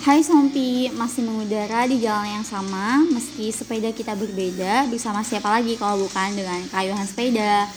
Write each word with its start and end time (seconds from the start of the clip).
Hai 0.00 0.24
Sompi, 0.24 0.88
masih 0.96 1.28
mengudara 1.28 1.84
di 1.84 2.00
jalan 2.00 2.40
yang 2.40 2.46
sama 2.46 3.04
Meski 3.12 3.52
sepeda 3.52 3.92
kita 3.92 4.16
berbeda 4.16 4.88
Bersama 4.88 5.20
siapa 5.20 5.52
lagi 5.52 5.76
kalau 5.76 6.08
bukan 6.08 6.40
dengan 6.40 6.56
kayuhan 6.72 7.04
sepeda? 7.04 7.68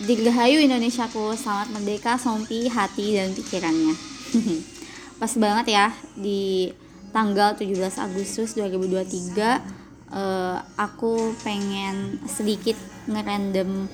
Dirgahayu 0.00 0.64
Indonesiaku 0.64 1.36
Selamat 1.36 1.76
merdeka 1.76 2.16
Sompi, 2.16 2.72
hati 2.72 3.20
dan 3.20 3.36
pikirannya. 3.36 3.92
Pas 5.20 5.28
banget 5.36 5.76
ya 5.76 5.92
Di 6.16 6.72
tanggal 7.12 7.52
17 7.52 7.84
Agustus 8.00 8.56
2023 8.56 8.96
uh, 10.16 10.56
Aku 10.88 11.36
pengen 11.44 12.16
sedikit 12.24 12.80
ngerandom 13.12 13.84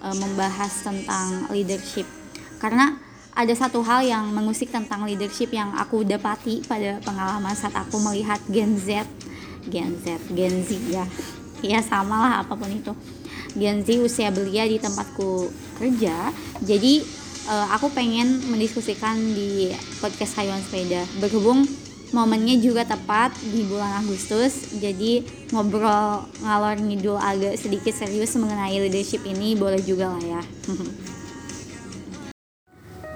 uh, 0.00 0.16
Membahas 0.16 0.72
tentang 0.80 1.52
leadership. 1.52 2.08
Karena 2.56 2.96
ada 3.36 3.52
satu 3.52 3.84
hal 3.84 4.00
yang 4.00 4.32
mengusik 4.32 4.72
tentang 4.72 5.04
leadership 5.04 5.52
yang 5.52 5.76
aku 5.76 6.00
dapati 6.08 6.64
pada 6.64 6.96
pengalaman 7.04 7.52
saat 7.52 7.76
aku 7.76 8.00
melihat 8.00 8.40
Gen 8.48 8.80
Z. 8.80 9.04
Gen 9.68 9.92
Z, 10.00 10.16
Gen 10.32 10.64
Z 10.64 10.72
ya. 10.88 11.04
Ya 11.60 11.84
sama 11.84 12.16
lah 12.24 12.32
apa 12.40 12.56
pun 12.56 12.72
itu. 12.72 12.96
Gen 13.52 13.84
Z 13.84 14.00
usia 14.00 14.32
belia 14.32 14.64
di 14.64 14.80
tempatku 14.80 15.52
kerja. 15.76 16.32
Jadi 16.64 17.04
uh, 17.52 17.76
aku 17.76 17.92
pengen 17.92 18.40
mendiskusikan 18.48 19.20
di 19.36 19.68
podcast 20.00 20.40
Haywan 20.40 20.64
Sepeda. 20.64 21.04
Berhubung 21.20 21.68
momennya 22.16 22.56
juga 22.62 22.88
tepat 22.88 23.34
di 23.42 23.66
bulan 23.66 24.00
Agustus 24.00 24.78
jadi 24.78 25.26
ngobrol 25.50 26.22
ngalor 26.38 26.78
ngidul 26.78 27.18
agak 27.18 27.58
sedikit 27.58 27.90
serius 27.90 28.38
mengenai 28.38 28.78
leadership 28.78 29.26
ini 29.26 29.58
boleh 29.58 29.82
juga 29.82 30.14
lah 30.14 30.22
ya 30.22 30.42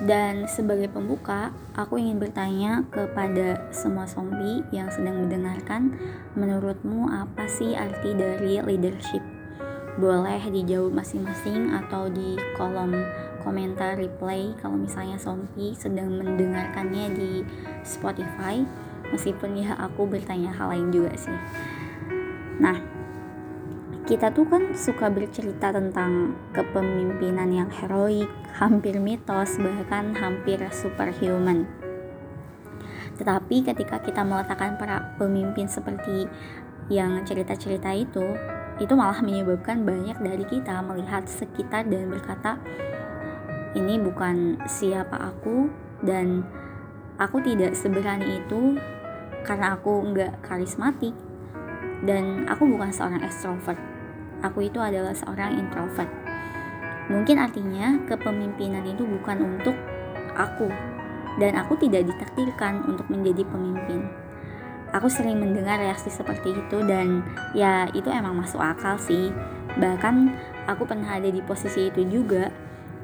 Dan 0.00 0.48
sebagai 0.48 0.88
pembuka, 0.88 1.52
aku 1.76 2.00
ingin 2.00 2.16
bertanya 2.16 2.88
kepada 2.88 3.68
semua 3.68 4.08
zombie 4.08 4.64
yang 4.72 4.88
sedang 4.88 5.28
mendengarkan, 5.28 5.92
menurutmu 6.32 7.12
apa 7.12 7.44
sih 7.44 7.76
arti 7.76 8.16
dari 8.16 8.64
leadership? 8.64 9.20
Boleh 10.00 10.40
dijawab 10.48 10.96
masing-masing 10.96 11.76
atau 11.76 12.08
di 12.08 12.40
kolom 12.56 12.96
komentar 13.44 14.00
replay 14.00 14.56
kalau 14.56 14.80
misalnya 14.80 15.20
zombie 15.20 15.76
sedang 15.76 16.16
mendengarkannya 16.16 17.12
di 17.12 17.32
Spotify, 17.84 18.64
meskipun 19.12 19.60
ya 19.60 19.76
aku 19.76 20.08
bertanya 20.08 20.48
hal 20.56 20.72
lain 20.72 20.88
juga 20.88 21.12
sih. 21.20 21.36
Nah, 22.56 22.80
kita 24.08 24.32
tuh 24.32 24.48
kan 24.48 24.72
suka 24.72 25.12
bercerita 25.12 25.76
tentang 25.76 26.36
kepemimpinan 26.56 27.52
yang 27.52 27.68
heroik, 27.68 28.28
hampir 28.60 29.00
mitos, 29.00 29.56
bahkan 29.56 30.12
hampir 30.12 30.60
superhuman. 30.68 31.64
Tetapi 33.16 33.64
ketika 33.64 34.04
kita 34.04 34.20
meletakkan 34.20 34.76
para 34.76 35.16
pemimpin 35.16 35.64
seperti 35.64 36.28
yang 36.92 37.24
cerita-cerita 37.24 37.88
itu, 37.96 38.36
itu 38.76 38.92
malah 38.92 39.24
menyebabkan 39.24 39.84
banyak 39.84 40.16
dari 40.20 40.44
kita 40.44 40.84
melihat 40.84 41.24
sekitar 41.24 41.88
dan 41.88 42.12
berkata, 42.12 42.60
ini 43.72 43.96
bukan 43.96 44.60
siapa 44.68 45.16
aku 45.16 45.72
dan 46.04 46.44
aku 47.16 47.40
tidak 47.40 47.72
seberani 47.72 48.44
itu 48.44 48.76
karena 49.48 49.72
aku 49.76 50.04
nggak 50.12 50.44
karismatik 50.44 51.16
dan 52.04 52.44
aku 52.44 52.68
bukan 52.68 52.92
seorang 52.92 53.24
ekstrovert 53.24 53.80
aku 54.40 54.66
itu 54.66 54.80
adalah 54.80 55.12
seorang 55.12 55.60
introvert. 55.60 56.29
Mungkin 57.10 57.42
artinya 57.42 57.98
kepemimpinan 58.06 58.86
itu 58.86 59.02
bukan 59.02 59.42
untuk 59.42 59.74
aku 60.38 60.70
dan 61.42 61.58
aku 61.58 61.74
tidak 61.82 62.06
ditakdirkan 62.06 62.86
untuk 62.86 63.10
menjadi 63.10 63.42
pemimpin. 63.50 64.06
Aku 64.94 65.10
sering 65.10 65.42
mendengar 65.42 65.78
reaksi 65.78 66.10
seperti 66.10 66.54
itu 66.54 66.78
dan 66.86 67.26
ya 67.54 67.90
itu 67.94 68.06
emang 68.10 68.38
masuk 68.38 68.62
akal 68.62 68.94
sih. 68.98 69.34
Bahkan 69.78 70.34
aku 70.70 70.86
pernah 70.86 71.18
ada 71.18 71.30
di 71.30 71.42
posisi 71.42 71.90
itu 71.90 72.02
juga 72.06 72.50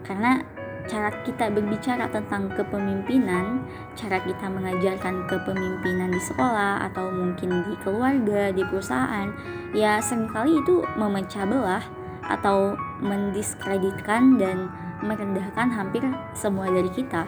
karena 0.03 0.43
cara 0.87 1.11
kita 1.27 1.51
berbicara 1.51 2.07
tentang 2.11 2.47
kepemimpinan, 2.55 3.67
cara 3.99 4.23
kita 4.23 4.47
mengajarkan 4.47 5.27
kepemimpinan 5.27 6.15
di 6.15 6.23
sekolah 6.23 6.87
atau 6.91 7.11
mungkin 7.11 7.67
di 7.67 7.75
keluarga, 7.83 8.55
di 8.55 8.63
perusahaan, 8.63 9.35
ya 9.75 9.99
sering 9.99 10.31
kali 10.31 10.55
itu 10.63 10.87
memecah 10.95 11.43
belah 11.43 11.83
atau 12.27 12.75
mendiskreditkan 13.03 14.39
dan 14.41 14.71
merendahkan 15.01 15.71
hampir 15.73 16.03
semua 16.35 16.69
dari 16.69 16.91
kita. 16.91 17.27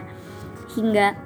Hingga 0.75 1.17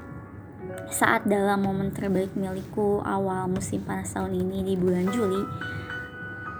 saat 0.92 1.24
dalam 1.24 1.64
momen 1.64 1.90
terbaik 1.90 2.36
milikku 2.36 3.00
awal 3.02 3.48
musim 3.48 3.80
panas 3.82 4.12
tahun 4.12 4.36
ini 4.36 4.72
di 4.72 4.74
bulan 4.76 5.08
Juli, 5.08 5.42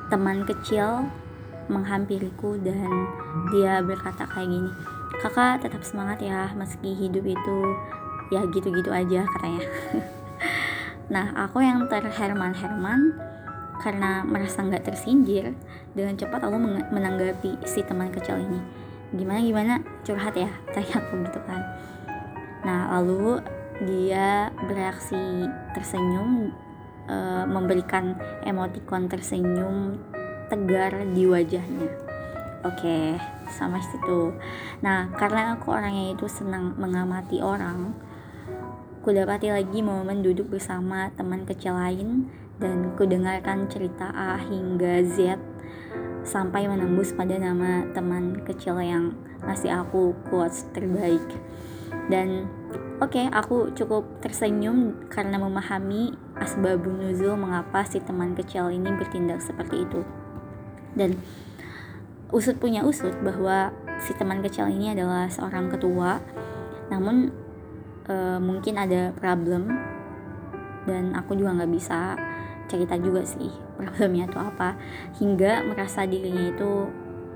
teman 0.09 0.45
kecil 0.49 1.07
menghampiriku 1.71 2.59
dan 2.61 2.91
dia 3.55 3.79
berkata 3.85 4.27
kayak 4.27 4.51
gini, 4.51 4.73
kakak 5.23 5.63
tetap 5.63 5.87
semangat 5.87 6.19
ya 6.19 6.51
meski 6.59 6.97
hidup 6.97 7.23
itu 7.23 7.59
ya 8.33 8.43
gitu-gitu 8.49 8.89
aja 8.89 9.29
katanya 9.29 9.63
nah 11.15 11.31
aku 11.37 11.61
yang 11.61 11.85
terherman-herman 11.87 13.13
karena 13.83 14.23
merasa 14.23 14.63
nggak 14.63 14.87
tersindir 14.87 15.59
dengan 15.93 16.15
cepat 16.15 16.47
aku 16.47 16.57
menanggapi 16.95 17.67
si 17.67 17.83
teman 17.83 18.15
kecil 18.15 18.39
ini. 18.39 18.63
Gimana 19.13 19.43
gimana? 19.43 19.75
Curhat 20.07 20.39
ya 20.39 20.49
tanya 20.73 21.03
aku 21.03 21.19
gitu 21.27 21.41
kan. 21.43 21.61
Nah 22.63 22.95
lalu 22.97 23.43
dia 23.83 24.55
bereaksi 24.63 25.51
tersenyum 25.75 26.55
e, 27.11 27.17
memberikan 27.51 28.15
emotikon 28.47 29.11
tersenyum 29.11 29.99
tegar 30.47 31.03
di 31.11 31.27
wajahnya. 31.27 31.91
Oke 32.63 33.19
sama 33.51 33.83
situ. 33.83 34.31
Nah 34.87 35.11
karena 35.19 35.59
aku 35.59 35.75
orangnya 35.75 36.15
itu 36.15 36.31
senang 36.31 36.79
mengamati 36.79 37.43
orang 37.43 37.99
ku 39.03 39.11
dapati 39.11 39.51
lagi 39.51 39.83
momen 39.83 40.23
duduk 40.23 40.47
bersama 40.47 41.11
teman 41.19 41.43
kecil 41.43 41.75
lain 41.75 42.31
dan 42.61 42.93
ku 42.99 43.09
dengarkan 43.09 43.71
cerita 43.71 44.13
A 44.13 44.37
hingga 44.37 45.05
Z 45.07 45.41
sampai 46.23 46.71
menembus 46.71 47.11
pada 47.15 47.35
nama 47.35 47.87
teman 47.91 48.47
kecil 48.47 48.79
yang 48.79 49.15
ngasih 49.43 49.75
aku 49.75 50.15
quotes 50.31 50.67
terbaik. 50.71 51.23
Dan 52.07 52.47
oke 53.03 53.15
okay, 53.15 53.27
aku 53.31 53.75
cukup 53.75 54.23
tersenyum 54.23 55.07
karena 55.11 55.39
memahami 55.39 56.15
asbabun 56.39 57.03
nuzul 57.03 57.39
mengapa 57.39 57.87
si 57.87 57.99
teman 58.03 58.35
kecil 58.39 58.71
ini 58.71 58.91
bertindak 58.95 59.43
seperti 59.43 59.87
itu. 59.87 60.01
Dan 60.95 61.19
usut 62.33 62.57
punya 62.57 62.87
usut 62.87 63.13
bahwa 63.21 63.75
si 64.03 64.15
teman 64.17 64.41
kecil 64.41 64.71
ini 64.71 64.95
adalah 64.95 65.29
seorang 65.29 65.69
ketua. 65.69 66.23
Namun 66.89 67.35
e, 68.09 68.15
mungkin 68.41 68.79
ada 68.81 69.13
problem 69.15 69.69
dan 70.89 71.15
aku 71.15 71.39
juga 71.39 71.63
nggak 71.63 71.73
bisa 71.73 72.19
cerita 72.71 72.97
juga 72.97 73.23
sih 73.27 73.53
problemnya 73.77 74.31
itu 74.31 74.39
apa. 74.39 74.79
Hingga 75.19 75.67
merasa 75.67 76.07
dirinya 76.07 76.49
itu 76.53 76.71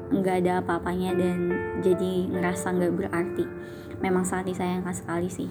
nggak 0.06 0.36
ada 0.46 0.52
apa-apanya 0.62 1.18
dan 1.18 1.38
jadi 1.82 2.30
ngerasa 2.30 2.72
nggak 2.72 2.94
berarti. 2.94 3.44
Memang 3.98 4.22
sangat 4.28 4.54
disayangkan 4.54 4.94
sekali 4.94 5.26
sih. 5.26 5.48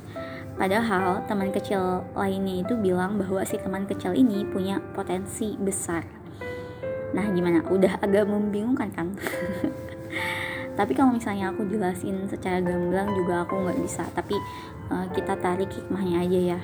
Padahal 0.55 1.27
teman 1.27 1.51
kecil 1.51 2.07
lainnya 2.15 2.63
itu 2.63 2.73
bilang 2.79 3.19
bahwa 3.19 3.43
si 3.43 3.59
teman 3.59 3.83
kecil 3.83 4.15
ini 4.15 4.47
punya 4.47 4.79
potensi 4.95 5.59
besar. 5.59 6.07
Nah 7.11 7.25
gimana? 7.35 7.65
Udah 7.67 7.99
agak 7.99 8.29
membingungkan 8.29 8.89
kan? 8.95 9.07
tapi 10.79 10.91
kalau 10.91 11.15
misalnya 11.15 11.51
aku 11.51 11.67
jelasin 11.67 12.27
secara 12.27 12.63
gamblang 12.63 13.11
juga 13.17 13.43
aku 13.43 13.59
nggak 13.59 13.79
bisa. 13.83 14.07
Tapi 14.15 14.37
uh, 14.93 15.09
kita 15.11 15.35
tarik 15.35 15.67
hikmahnya 15.73 16.23
aja 16.23 16.39
ya 16.55 16.59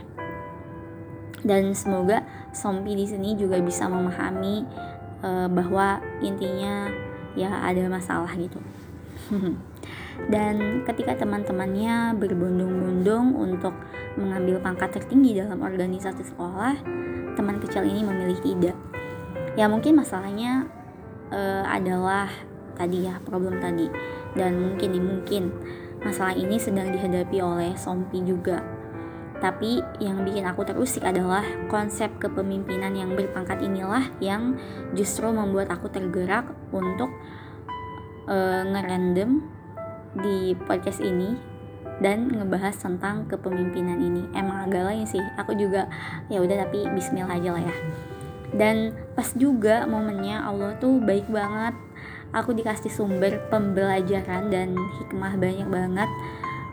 dan 1.42 1.74
semoga 1.74 2.24
Sompi 2.52 2.94
di 2.94 3.08
sini 3.08 3.34
juga 3.40 3.58
bisa 3.64 3.88
memahami 3.88 4.68
uh, 5.24 5.48
bahwa 5.48 6.04
intinya 6.20 6.92
ya 7.34 7.64
ada 7.64 7.88
masalah 7.88 8.32
gitu. 8.36 8.60
Dan 10.34 10.86
ketika 10.86 11.18
teman-temannya 11.18 12.14
berbondong-bondong 12.20 13.34
untuk 13.34 13.74
mengambil 14.20 14.60
pangkat 14.60 15.00
tertinggi 15.00 15.40
dalam 15.40 15.64
organisasi 15.64 16.28
sekolah 16.36 16.76
teman 17.40 17.64
kecil 17.64 17.88
ini 17.88 18.04
memilih 18.04 18.38
tidak 18.44 18.76
ya 19.56 19.68
mungkin 19.68 20.00
masalahnya 20.00 20.68
uh, 21.32 21.64
adalah 21.68 22.28
tadi 22.76 23.08
ya 23.08 23.20
problem 23.24 23.60
tadi. 23.60 23.88
Dan 24.32 24.64
mungkin 24.64 24.96
mungkin 25.04 25.44
masalah 26.02 26.36
ini 26.36 26.56
sedang 26.56 26.92
dihadapi 26.96 27.38
oleh 27.44 27.76
Sompi 27.76 28.24
juga 28.24 28.64
tapi 29.42 29.82
yang 29.98 30.22
bikin 30.22 30.46
aku 30.46 30.62
terusik 30.62 31.02
adalah 31.02 31.42
konsep 31.66 32.14
kepemimpinan 32.22 32.94
yang 32.94 33.18
berpangkat 33.18 33.66
inilah 33.66 34.06
yang 34.22 34.62
justru 34.94 35.34
membuat 35.34 35.74
aku 35.74 35.90
tergerak 35.90 36.46
untuk 36.70 37.10
uh, 38.30 38.62
ngerandom 38.70 39.42
di 40.22 40.54
podcast 40.70 41.02
ini 41.02 41.34
dan 42.02 42.30
ngebahas 42.30 42.78
tentang 42.78 43.26
kepemimpinan 43.26 43.98
ini. 43.98 44.30
Emang 44.38 44.70
agak 44.70 44.94
lain 44.94 45.10
sih. 45.10 45.22
Aku 45.42 45.58
juga 45.58 45.90
ya 46.30 46.38
udah 46.42 46.66
tapi 46.66 46.86
Bismillah 46.94 47.34
aja 47.34 47.50
lah 47.58 47.64
ya. 47.66 47.76
Dan 48.54 48.94
pas 49.18 49.32
juga 49.34 49.90
momennya 49.90 50.46
Allah 50.46 50.78
tuh 50.78 51.02
baik 51.02 51.30
banget. 51.34 51.74
Aku 52.32 52.54
dikasih 52.54 52.94
sumber 52.94 53.42
pembelajaran 53.50 54.54
dan 54.54 54.78
hikmah 55.02 55.36
banyak 55.36 55.68
banget 55.68 56.10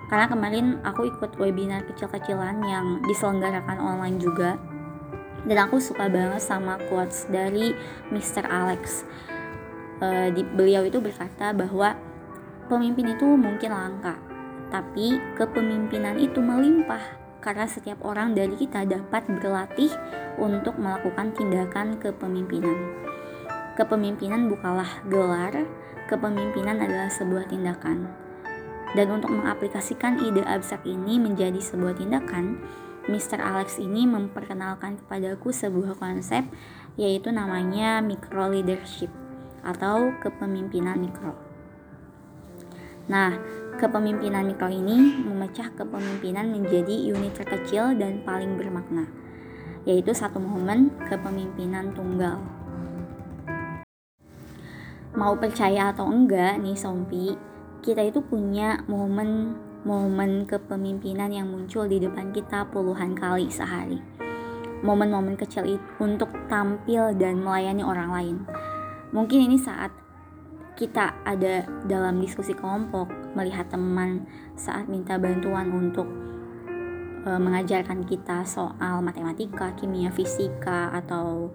karena 0.08 0.26
kemarin 0.28 0.66
aku 0.84 1.08
ikut 1.08 1.36
webinar 1.36 1.84
kecil-kecilan 1.88 2.64
yang 2.64 3.00
diselenggarakan 3.04 3.78
online 3.80 4.16
juga 4.16 4.56
dan 5.44 5.68
aku 5.68 5.78
suka 5.78 6.08
banget 6.08 6.42
sama 6.42 6.80
quotes 6.88 7.28
dari 7.28 7.76
Mr. 8.12 8.48
Alex 8.48 9.04
uh, 10.00 10.28
di, 10.32 10.42
beliau 10.44 10.84
itu 10.84 10.98
berkata 10.98 11.52
bahwa 11.52 11.94
pemimpin 12.66 13.12
itu 13.12 13.24
mungkin 13.24 13.70
langka 13.70 14.16
tapi 14.68 15.16
kepemimpinan 15.36 16.20
itu 16.20 16.40
melimpah 16.40 17.00
karena 17.38 17.64
setiap 17.64 18.02
orang 18.04 18.34
dari 18.34 18.54
kita 18.58 18.84
dapat 18.84 19.24
berlatih 19.40 19.88
untuk 20.36 20.76
melakukan 20.76 21.32
tindakan 21.32 21.96
kepemimpinan. 21.96 22.76
Kepemimpinan 23.78 24.50
bukanlah 24.50 25.06
gelar, 25.06 25.54
kepemimpinan 26.10 26.82
adalah 26.82 27.08
sebuah 27.08 27.46
tindakan. 27.46 28.27
Dan 28.96 29.12
untuk 29.12 29.32
mengaplikasikan 29.32 30.24
ide 30.24 30.44
abstrak 30.44 30.84
ini 30.88 31.20
menjadi 31.20 31.60
sebuah 31.60 32.00
tindakan, 32.00 32.62
Mr. 33.08 33.40
Alex 33.40 33.80
ini 33.80 34.04
memperkenalkan 34.04 35.00
kepadaku 35.04 35.52
sebuah 35.52 35.96
konsep 35.96 36.44
yaitu 37.00 37.32
namanya 37.32 38.04
micro 38.04 38.52
leadership 38.52 39.08
atau 39.64 40.12
kepemimpinan 40.20 40.98
mikro. 40.98 41.32
Nah, 43.08 43.32
Kepemimpinan 43.78 44.42
mikro 44.42 44.66
ini 44.66 45.22
memecah 45.22 45.70
kepemimpinan 45.70 46.50
menjadi 46.50 47.14
unit 47.14 47.30
terkecil 47.38 47.94
dan 47.94 48.26
paling 48.26 48.58
bermakna, 48.58 49.06
yaitu 49.86 50.10
satu 50.10 50.42
momen 50.42 50.90
kepemimpinan 51.06 51.94
tunggal. 51.94 52.42
Mau 55.14 55.38
percaya 55.38 55.94
atau 55.94 56.10
enggak 56.10 56.58
nih 56.58 56.74
Sompi, 56.74 57.38
kita 57.82 58.02
itu 58.02 58.20
punya 58.24 58.82
momen 58.90 59.54
momen 59.86 60.44
kepemimpinan 60.44 61.30
yang 61.30 61.48
muncul 61.48 61.86
di 61.86 62.02
depan 62.02 62.34
kita 62.34 62.66
puluhan 62.68 63.14
kali 63.14 63.46
sehari. 63.48 64.02
Momen-momen 64.78 65.34
kecil 65.34 65.78
itu 65.78 65.90
untuk 65.98 66.30
tampil 66.46 67.14
dan 67.18 67.42
melayani 67.42 67.82
orang 67.82 68.10
lain. 68.14 68.36
Mungkin 69.10 69.50
ini 69.50 69.58
saat 69.58 69.90
kita 70.78 71.26
ada 71.26 71.66
dalam 71.90 72.22
diskusi 72.22 72.54
kelompok, 72.54 73.10
melihat 73.34 73.66
teman 73.66 74.22
saat 74.54 74.86
minta 74.86 75.18
bantuan 75.18 75.74
untuk 75.74 76.06
e, 77.26 77.30
mengajarkan 77.34 78.06
kita 78.06 78.46
soal 78.46 79.02
matematika, 79.02 79.74
kimia, 79.74 80.14
fisika 80.14 80.94
atau 80.94 81.50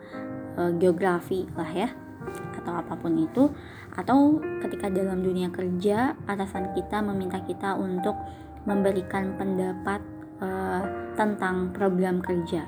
e, 0.59 0.75
geografi 0.75 1.47
lah 1.55 1.71
ya, 1.71 1.89
atau 2.59 2.75
apa 2.75 2.99
pun 2.99 3.15
itu, 3.15 3.47
atau 3.93 4.41
ketika 4.65 4.89
dalam 4.89 5.21
dunia 5.21 5.53
kerja 5.53 6.17
atasan 6.25 6.73
kita 6.73 6.99
meminta 7.05 7.37
kita 7.45 7.77
untuk 7.77 8.17
memberikan 8.65 9.37
pendapat 9.37 10.01
e, 10.41 10.49
tentang 11.13 11.69
program 11.75 12.17
kerja. 12.23 12.65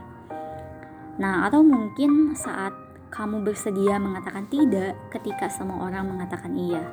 Nah, 1.17 1.47
atau 1.47 1.65
mungkin 1.65 2.37
saat 2.37 2.75
kamu 3.09 3.47
bersedia 3.47 3.97
mengatakan 3.97 4.45
tidak 4.51 4.93
ketika 5.09 5.47
semua 5.47 5.87
orang 5.87 6.13
mengatakan 6.13 6.51
iya 6.53 6.83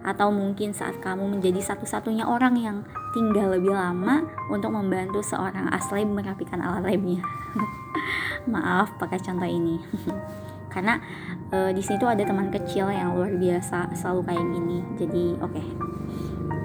atau 0.00 0.32
mungkin 0.32 0.72
saat 0.72 0.96
kamu 1.04 1.28
menjadi 1.38 1.60
satu-satunya 1.60 2.24
orang 2.24 2.56
yang 2.56 2.76
tinggal 3.12 3.52
lebih 3.52 3.76
lama 3.76 4.24
untuk 4.48 4.72
membantu 4.72 5.20
seorang 5.20 5.68
aslab 5.72 6.08
merapikan 6.08 6.64
alat 6.64 6.88
labnya. 6.88 7.20
Maaf 8.52 8.96
pakai 8.96 9.20
contoh 9.20 9.48
ini. 9.48 9.76
Karena 10.70 11.02
e, 11.50 11.74
di 11.74 11.82
situ 11.82 12.06
ada 12.06 12.22
teman 12.22 12.48
kecil 12.48 12.88
yang 12.88 13.18
luar 13.18 13.34
biasa 13.34 13.92
selalu 13.92 14.20
kayak 14.30 14.46
gini. 14.54 14.78
Jadi 14.96 15.24
oke. 15.42 15.52
Okay. 15.52 15.66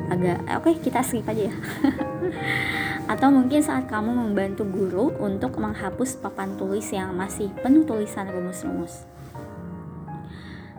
Agak 0.05 0.37
oke 0.45 0.69
okay, 0.69 0.75
kita 0.85 1.01
skip 1.01 1.25
aja 1.25 1.49
ya. 1.49 1.55
Atau 3.11 3.33
mungkin 3.33 3.61
saat 3.65 3.89
kamu 3.89 4.13
membantu 4.13 4.65
guru 4.65 5.13
untuk 5.17 5.57
menghapus 5.57 6.21
papan 6.21 6.53
tulis 6.57 6.85
yang 6.93 7.13
masih 7.17 7.49
penuh 7.61 7.85
tulisan 7.85 8.29
rumus-rumus. 8.29 9.05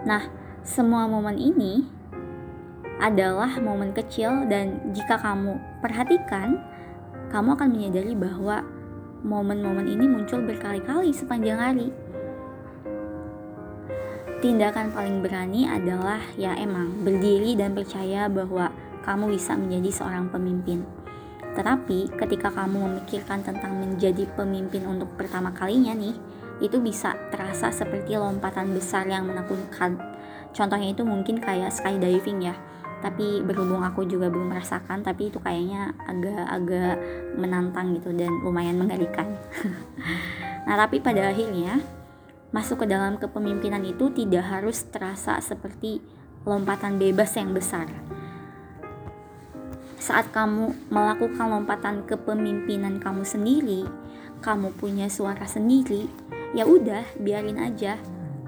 Nah, 0.07 0.23
semua 0.63 1.11
momen 1.11 1.39
ini 1.39 1.87
adalah 3.03 3.59
momen 3.61 3.93
kecil 3.93 4.49
dan 4.49 4.95
jika 4.95 5.21
kamu 5.21 5.59
perhatikan, 5.85 6.63
kamu 7.29 7.59
akan 7.59 7.69
menyadari 7.75 8.15
bahwa 8.17 8.65
momen-momen 9.27 9.91
ini 9.91 10.07
muncul 10.07 10.41
berkali-kali 10.47 11.11
sepanjang 11.11 11.59
hari. 11.59 11.91
Tindakan 14.37 14.93
paling 14.93 15.25
berani 15.25 15.65
adalah 15.65 16.21
ya 16.37 16.53
emang 16.61 17.01
berdiri 17.01 17.57
dan 17.57 17.73
percaya 17.73 18.29
bahwa 18.29 18.69
kamu 19.01 19.33
bisa 19.33 19.57
menjadi 19.57 20.03
seorang 20.03 20.29
pemimpin. 20.29 20.85
Tetapi 21.57 22.13
ketika 22.21 22.53
kamu 22.53 22.85
memikirkan 22.85 23.41
tentang 23.41 23.81
menjadi 23.81 24.29
pemimpin 24.37 24.85
untuk 24.85 25.09
pertama 25.17 25.57
kalinya 25.57 25.97
nih, 25.97 26.13
itu 26.61 26.77
bisa 26.85 27.17
terasa 27.33 27.73
seperti 27.73 28.21
lompatan 28.21 28.77
besar 28.77 29.09
yang 29.09 29.25
menakutkan. 29.25 29.97
Contohnya 30.53 30.93
itu 30.93 31.01
mungkin 31.01 31.41
kayak 31.41 31.73
skydiving 31.73 32.45
ya. 32.45 32.57
Tapi 33.01 33.41
berhubung 33.41 33.85
aku 33.85 34.05
juga 34.05 34.29
belum 34.29 34.53
merasakan, 34.53 35.01
tapi 35.01 35.33
itu 35.33 35.41
kayaknya 35.41 35.97
agak-agak 36.05 36.97
menantang 37.41 37.97
gitu 37.97 38.13
dan 38.13 38.29
lumayan 38.45 38.77
mengerikan. 38.77 39.37
nah, 40.69 40.77
tapi 40.77 41.01
pada 41.01 41.33
akhirnya 41.33 41.81
masuk 42.57 42.83
ke 42.83 42.87
dalam 42.89 43.21
kepemimpinan 43.21 43.85
itu 43.85 44.09
tidak 44.09 44.49
harus 44.49 44.89
terasa 44.89 45.37
seperti 45.45 46.01
lompatan 46.49 46.97
bebas 46.97 47.37
yang 47.37 47.53
besar 47.53 47.85
saat 50.07 50.31
kamu 50.31 50.87
melakukan 50.87 51.51
lompatan 51.51 52.07
kepemimpinan 52.07 53.03
kamu 53.03 53.27
sendiri, 53.27 53.83
kamu 54.39 54.71
punya 54.79 55.11
suara 55.11 55.51
sendiri, 55.51 56.07
ya 56.55 56.63
udah 56.63 57.03
biarin 57.19 57.59
aja 57.59 57.99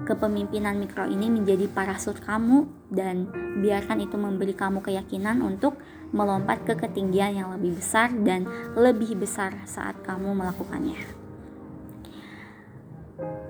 kepemimpinan 0.07 0.79
mikro 0.79 1.03
ini 1.11 1.27
menjadi 1.27 1.67
parasut 1.67 2.15
kamu 2.23 2.63
dan 2.87 3.27
biarkan 3.59 3.99
itu 3.99 4.15
memberi 4.15 4.55
kamu 4.55 4.79
keyakinan 4.79 5.43
untuk 5.43 5.75
melompat 6.15 6.63
ke 6.63 6.79
ketinggian 6.79 7.35
yang 7.35 7.51
lebih 7.51 7.75
besar 7.75 8.07
dan 8.23 8.47
lebih 8.79 9.19
besar 9.19 9.51
saat 9.67 9.99
kamu 10.07 10.31
melakukannya. 10.31 11.18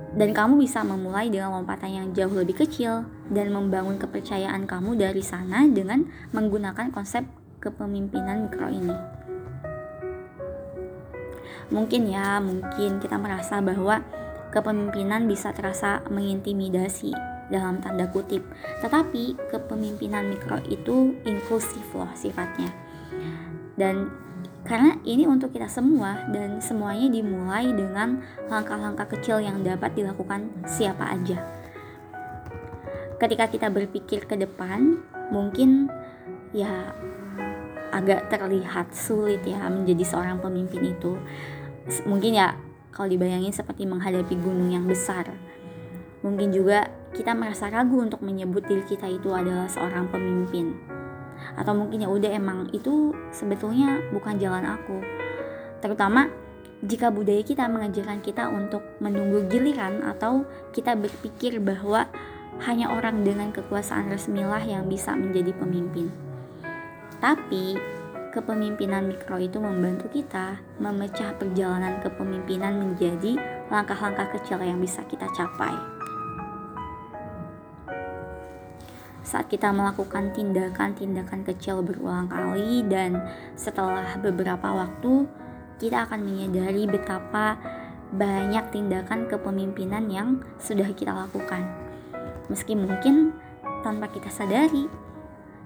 Dan 0.10 0.34
kamu 0.34 0.58
bisa 0.58 0.82
memulai 0.82 1.30
dengan 1.30 1.54
lompatan 1.54 1.92
yang 1.94 2.08
jauh 2.18 2.34
lebih 2.34 2.66
kecil 2.66 3.06
dan 3.30 3.54
membangun 3.54 4.01
kepercayaan 4.01 4.66
kamu 4.66 4.98
dari 4.98 5.22
sana 5.22 5.70
dengan 5.70 6.10
menggunakan 6.34 6.89
konsep 6.89 7.25
kepemimpinan 7.62 8.50
mikro 8.50 8.68
ini. 8.74 8.96
Mungkin 11.70 12.10
ya, 12.10 12.42
mungkin 12.42 12.98
kita 12.98 13.22
merasa 13.22 13.62
bahwa 13.62 14.01
kepemimpinan 14.50 15.30
bisa 15.30 15.54
terasa 15.54 16.01
mengintimidasi 16.10 17.13
dalam 17.54 17.78
tanda 17.78 18.10
kutip. 18.10 18.42
Tetapi 18.82 19.38
kepemimpinan 19.54 20.34
mikro 20.34 20.58
itu 20.66 21.13
inklusif 21.25 21.86
loh 21.94 22.10
sifatnya. 22.18 22.74
Dan 23.78 24.10
karena 24.70 25.02
ini 25.02 25.26
untuk 25.26 25.50
kita 25.50 25.66
semua 25.66 26.30
dan 26.30 26.62
semuanya 26.62 27.10
dimulai 27.10 27.74
dengan 27.74 28.22
langkah-langkah 28.54 29.10
kecil 29.18 29.42
yang 29.42 29.66
dapat 29.66 29.98
dilakukan 29.98 30.46
siapa 30.70 31.10
aja. 31.10 31.42
Ketika 33.18 33.50
kita 33.50 33.74
berpikir 33.74 34.30
ke 34.30 34.38
depan, 34.38 35.02
mungkin 35.34 35.90
ya 36.54 36.94
agak 37.90 38.30
terlihat 38.30 38.94
sulit 38.94 39.42
ya 39.42 39.66
menjadi 39.74 40.06
seorang 40.06 40.38
pemimpin 40.38 40.94
itu. 40.94 41.18
Mungkin 42.06 42.38
ya 42.38 42.54
kalau 42.94 43.10
dibayangin 43.10 43.50
seperti 43.50 43.90
menghadapi 43.90 44.38
gunung 44.38 44.70
yang 44.70 44.86
besar. 44.86 45.34
Mungkin 46.22 46.54
juga 46.54 46.94
kita 47.18 47.34
merasa 47.34 47.74
ragu 47.74 48.06
untuk 48.06 48.22
menyebut 48.22 48.70
diri 48.70 48.86
kita 48.86 49.10
itu 49.10 49.34
adalah 49.34 49.66
seorang 49.66 50.14
pemimpin 50.14 50.99
atau 51.55 51.74
mungkin 51.75 52.03
ya 52.03 52.10
udah 52.10 52.31
emang 52.31 52.72
itu 52.72 53.12
sebetulnya 53.34 54.00
bukan 54.12 54.39
jalan 54.39 54.65
aku 54.65 55.01
terutama 55.79 56.29
jika 56.79 57.12
budaya 57.12 57.43
kita 57.43 57.67
mengajarkan 57.67 58.24
kita 58.24 58.48
untuk 58.48 58.79
menunggu 59.03 59.43
giliran 59.51 60.00
atau 60.00 60.48
kita 60.72 60.96
berpikir 60.96 61.60
bahwa 61.60 62.08
hanya 62.63 62.91
orang 62.91 63.24
dengan 63.27 63.51
kekuasaan 63.51 64.12
resmilah 64.12 64.63
yang 64.63 64.88
bisa 64.88 65.12
menjadi 65.12 65.51
pemimpin. 65.55 66.08
Tapi 67.19 67.75
kepemimpinan 68.31 69.12
mikro 69.12 69.39
itu 69.43 69.60
membantu 69.60 70.08
kita 70.08 70.60
memecah 70.79 71.36
perjalanan 71.36 72.00
kepemimpinan 72.00 72.79
menjadi 72.79 73.36
langkah-langkah 73.67 74.39
kecil 74.39 74.63
yang 74.63 74.79
bisa 74.79 75.03
kita 75.03 75.27
capai. 75.36 75.99
Saat 79.29 79.45
kita 79.45 79.69
melakukan 79.69 80.33
tindakan-tindakan 80.33 81.45
kecil 81.45 81.86
berulang 81.86 82.25
kali 82.25 82.81
dan 82.89 83.21
setelah 83.53 84.17
beberapa 84.17 84.74
waktu 84.74 85.29
kita 85.77 86.09
akan 86.09 86.25
menyadari 86.25 86.89
betapa 86.89 87.62
banyak 88.09 88.74
tindakan 88.74 89.29
kepemimpinan 89.29 90.09
yang 90.09 90.41
sudah 90.57 90.89
kita 90.98 91.13
lakukan. 91.13 91.62
Meski 92.50 92.74
mungkin 92.74 93.38
tanpa 93.86 94.09
kita 94.09 94.33
sadari. 94.33 94.89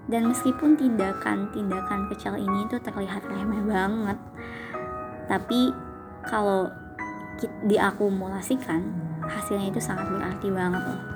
Dan 0.04 0.28
meskipun 0.28 0.76
tindakan-tindakan 0.76 2.12
kecil 2.12 2.36
ini 2.36 2.68
itu 2.68 2.76
terlihat 2.76 3.24
remeh 3.24 3.64
banget, 3.64 4.20
tapi 5.32 5.72
kalau 6.28 6.68
diakumulasikan 7.64 8.84
hasilnya 9.24 9.72
itu 9.72 9.80
sangat 9.80 10.04
berarti 10.12 10.52
banget 10.52 10.84
loh 10.84 11.13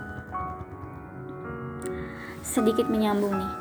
sedikit 2.49 2.89
menyambung 2.89 3.37
nih. 3.37 3.53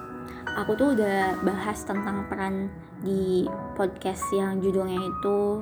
Aku 0.64 0.74
tuh 0.80 0.96
udah 0.96 1.44
bahas 1.44 1.84
tentang 1.84 2.24
peran 2.32 2.72
di 3.04 3.44
podcast 3.76 4.24
yang 4.32 4.64
judulnya 4.64 4.98
itu 5.04 5.62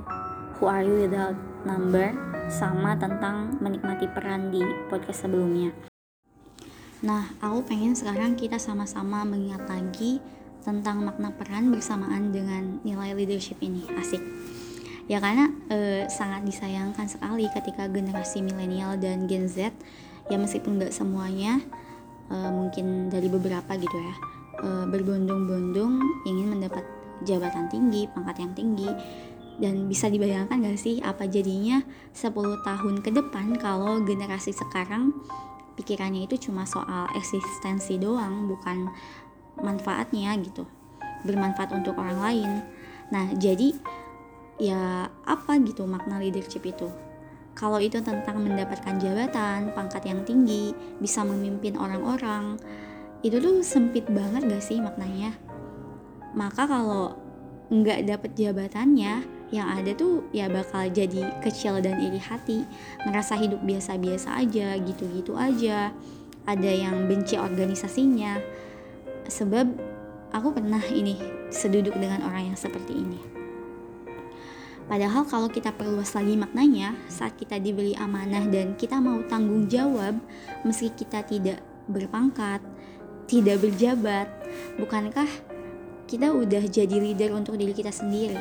Who 0.56 0.64
Are 0.70 0.86
You 0.86 1.10
Without 1.10 1.36
Number 1.66 2.14
sama 2.48 2.94
tentang 2.96 3.58
menikmati 3.58 4.06
peran 4.06 4.54
di 4.54 4.62
podcast 4.88 5.26
sebelumnya. 5.26 5.74
Nah 7.02 7.34
aku 7.42 7.66
pengen 7.66 7.98
sekarang 7.98 8.38
kita 8.38 8.62
sama-sama 8.62 9.26
mengingat 9.26 9.66
lagi 9.66 10.22
tentang 10.62 11.02
makna 11.02 11.34
peran 11.34 11.74
bersamaan 11.74 12.30
dengan 12.30 12.78
nilai 12.86 13.18
leadership 13.18 13.58
ini. 13.66 13.90
Asik. 13.98 14.22
Ya 15.10 15.18
karena 15.22 15.50
e, 15.70 16.08
sangat 16.10 16.46
disayangkan 16.46 17.10
sekali 17.10 17.50
ketika 17.50 17.90
generasi 17.90 18.42
milenial 18.42 18.98
dan 19.02 19.26
Gen 19.26 19.50
Z 19.50 19.74
ya 20.30 20.38
meskipun 20.38 20.82
nggak 20.82 20.94
semuanya 20.94 21.62
e, 22.30 22.36
mungkin 22.52 23.10
dari 23.10 23.28
beberapa 23.30 23.76
gitu 23.78 23.98
ya 23.98 24.16
e, 24.62 24.68
berbondong-bondong 24.90 25.94
ingin 26.26 26.48
mendapat 26.58 26.84
jabatan 27.24 27.72
tinggi 27.72 28.08
pangkat 28.12 28.44
yang 28.44 28.54
tinggi. 28.54 28.90
Dan 29.56 29.88
bisa 29.88 30.12
dibayangkan 30.12 30.68
gak 30.68 30.76
sih 30.76 31.00
apa 31.00 31.32
jadinya 31.32 31.80
10 32.12 32.36
tahun 32.68 33.00
ke 33.00 33.16
depan 33.16 33.56
kalau 33.56 34.04
generasi 34.04 34.52
sekarang 34.52 35.16
pikirannya 35.80 36.28
itu 36.28 36.52
cuma 36.52 36.68
soal 36.68 37.08
eksistensi 37.16 37.96
doang 37.96 38.52
bukan 38.52 38.92
manfaatnya 39.64 40.36
gitu 40.44 40.68
bermanfaat 41.24 41.72
untuk 41.72 41.96
orang 41.96 42.20
lain. 42.20 42.52
Nah 43.16 43.32
jadi 43.40 43.72
ya 44.60 45.08
apa 45.28 45.56
gitu 45.64 45.84
makna 45.84 46.20
leadership 46.20 46.64
itu 46.64 46.88
kalau 47.56 47.80
itu 47.80 48.04
tentang 48.04 48.44
mendapatkan 48.44 49.00
jabatan, 49.00 49.72
pangkat 49.72 50.04
yang 50.04 50.22
tinggi, 50.28 50.76
bisa 51.00 51.24
memimpin 51.24 51.80
orang-orang, 51.80 52.60
itu 53.24 53.40
tuh 53.40 53.64
sempit 53.64 54.04
banget 54.12 54.44
gak 54.44 54.60
sih 54.60 54.84
maknanya? 54.84 55.32
Maka 56.36 56.68
kalau 56.68 57.16
nggak 57.72 58.06
dapet 58.12 58.32
jabatannya, 58.36 59.24
yang 59.56 59.72
ada 59.72 59.96
tuh 59.96 60.28
ya 60.36 60.52
bakal 60.52 60.84
jadi 60.92 61.32
kecil 61.40 61.80
dan 61.80 61.98
iri 62.04 62.20
hati, 62.20 62.68
ngerasa 63.08 63.40
hidup 63.40 63.64
biasa-biasa 63.64 64.36
aja, 64.36 64.76
gitu-gitu 64.76 65.34
aja. 65.40 65.96
Ada 66.46 66.72
yang 66.76 67.08
benci 67.08 67.40
organisasinya, 67.40 68.38
sebab 69.32 69.66
aku 70.36 70.54
pernah 70.54 70.84
ini 70.92 71.18
seduduk 71.50 71.96
dengan 71.96 72.22
orang 72.28 72.54
yang 72.54 72.60
seperti 72.60 73.00
ini. 73.00 73.35
Padahal 74.86 75.26
kalau 75.26 75.50
kita 75.50 75.74
perluas 75.74 76.14
lagi 76.14 76.38
maknanya, 76.38 76.94
saat 77.10 77.34
kita 77.34 77.58
diberi 77.58 77.98
amanah 77.98 78.46
dan 78.46 78.78
kita 78.78 79.02
mau 79.02 79.18
tanggung 79.26 79.66
jawab, 79.66 80.14
meski 80.62 80.94
kita 80.94 81.26
tidak 81.26 81.60
berpangkat, 81.90 82.62
tidak 83.26 83.66
berjabat, 83.66 84.30
bukankah 84.78 85.26
kita 86.06 86.30
udah 86.30 86.64
jadi 86.70 87.02
leader 87.02 87.34
untuk 87.34 87.58
diri 87.58 87.74
kita 87.74 87.90
sendiri? 87.90 88.38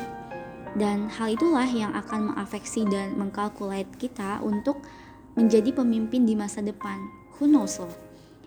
Dan 0.77 1.09
hal 1.09 1.33
itulah 1.33 1.65
yang 1.65 1.97
akan 1.97 2.29
mengafeksi 2.29 2.85
dan 2.85 3.17
mengkalkulate 3.17 3.89
kita 3.97 4.37
untuk 4.45 4.85
menjadi 5.33 5.73
pemimpin 5.73 6.29
di 6.29 6.37
masa 6.37 6.61
depan. 6.61 7.01
Who 7.39 7.49
knows 7.49 7.81
loh. 7.81 7.91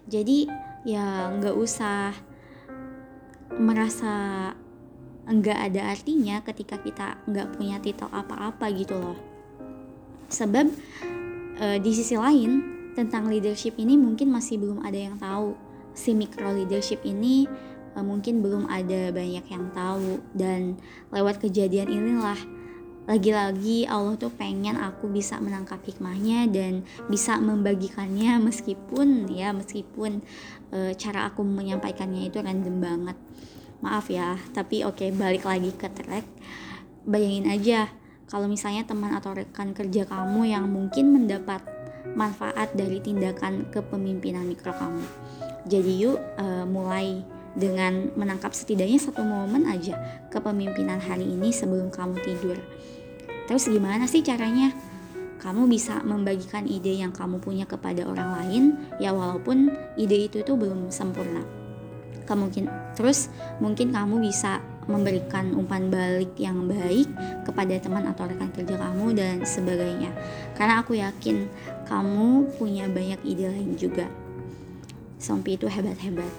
Jadi 0.06 0.46
ya 0.86 1.34
nggak 1.34 1.56
usah 1.56 2.14
merasa 3.58 4.14
enggak 5.28 5.60
ada 5.60 5.92
artinya 5.92 6.40
ketika 6.40 6.80
kita 6.80 7.20
enggak 7.28 7.52
punya 7.54 7.76
titel 7.78 8.08
apa-apa 8.08 8.72
gitu 8.72 8.96
loh. 8.96 9.18
Sebab 10.32 10.66
e, 11.60 11.66
di 11.78 11.90
sisi 11.92 12.16
lain 12.16 12.64
tentang 12.96 13.28
leadership 13.28 13.76
ini 13.76 13.94
mungkin 13.94 14.32
masih 14.32 14.56
belum 14.58 14.82
ada 14.82 14.96
yang 14.96 15.16
tahu. 15.20 15.54
Si 15.92 16.16
micro 16.16 16.50
leadership 16.56 17.04
ini 17.04 17.44
e, 17.92 17.98
mungkin 18.00 18.40
belum 18.40 18.66
ada 18.72 19.12
banyak 19.12 19.44
yang 19.46 19.68
tahu. 19.76 20.18
Dan 20.32 20.80
lewat 21.12 21.44
kejadian 21.44 21.92
inilah 21.92 22.40
lagi-lagi 23.08 23.88
Allah 23.88 24.20
tuh 24.20 24.28
pengen 24.28 24.76
aku 24.76 25.08
bisa 25.08 25.40
menangkap 25.40 25.80
hikmahnya 25.80 26.44
dan 26.52 26.84
bisa 27.08 27.40
membagikannya 27.40 28.36
meskipun 28.48 29.32
ya 29.32 29.56
meskipun 29.56 30.20
e, 30.68 30.92
cara 30.96 31.32
aku 31.32 31.40
menyampaikannya 31.40 32.28
itu 32.28 32.40
random 32.44 32.76
banget 32.84 33.16
maaf 33.78 34.10
ya 34.10 34.38
tapi 34.54 34.82
oke 34.82 34.98
okay, 34.98 35.10
balik 35.14 35.46
lagi 35.46 35.70
ke 35.74 35.86
track 35.90 36.26
bayangin 37.06 37.46
aja 37.48 37.80
kalau 38.28 38.44
misalnya 38.44 38.84
teman 38.84 39.16
atau 39.16 39.32
rekan 39.32 39.72
kerja 39.72 40.04
kamu 40.04 40.52
yang 40.52 40.68
mungkin 40.68 41.16
mendapat 41.16 41.64
manfaat 42.12 42.76
dari 42.76 43.00
tindakan 43.00 43.72
kepemimpinan 43.72 44.44
mikro 44.44 44.76
kamu. 44.76 45.00
Jadi 45.64 45.92
yuk 46.04 46.20
uh, 46.36 46.68
mulai 46.68 47.24
dengan 47.56 48.12
menangkap 48.14 48.52
setidaknya 48.52 49.00
satu 49.00 49.24
momen 49.24 49.64
aja 49.66 49.96
kepemimpinan 50.28 51.00
hari 51.00 51.24
ini 51.24 51.50
sebelum 51.50 51.88
kamu 51.88 52.20
tidur. 52.20 52.60
Terus 53.48 53.64
gimana 53.66 54.04
sih 54.04 54.20
caranya? 54.20 54.76
Kamu 55.40 55.70
bisa 55.70 56.04
membagikan 56.04 56.68
ide 56.68 56.98
yang 56.98 57.14
kamu 57.14 57.40
punya 57.40 57.64
kepada 57.64 58.04
orang 58.04 58.42
lain 58.42 58.64
ya 58.98 59.14
walaupun 59.14 59.70
ide 59.94 60.28
itu 60.28 60.42
tuh 60.42 60.58
belum 60.58 60.90
sempurna 60.90 61.57
mungkin 62.34 62.68
terus 62.96 63.32
mungkin 63.62 63.94
kamu 63.94 64.20
bisa 64.20 64.60
memberikan 64.88 65.52
umpan 65.52 65.92
balik 65.92 66.32
yang 66.40 66.64
baik 66.64 67.06
kepada 67.44 67.76
teman 67.76 68.08
atau 68.08 68.24
rekan 68.24 68.48
kerja 68.50 68.80
kamu 68.80 69.12
dan 69.14 69.44
sebagainya. 69.44 70.10
Karena 70.56 70.80
aku 70.80 70.96
yakin 70.96 71.44
kamu 71.84 72.56
punya 72.56 72.88
banyak 72.88 73.20
ide 73.22 73.52
lain 73.52 73.76
juga. 73.76 74.08
Sompi 75.20 75.60
itu 75.60 75.68
hebat-hebat. 75.68 76.32